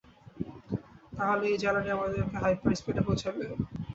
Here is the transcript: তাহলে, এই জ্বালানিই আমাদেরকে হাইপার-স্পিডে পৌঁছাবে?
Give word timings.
তাহলে, 1.11 1.43
এই 1.47 1.57
জ্বালানিই 1.61 1.95
আমাদেরকে 1.95 2.35
হাইপার-স্পিডে 2.35 3.01
পৌঁছাবে? 3.07 3.43